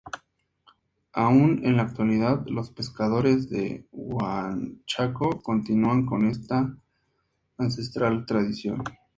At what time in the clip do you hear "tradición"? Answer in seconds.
8.25-8.83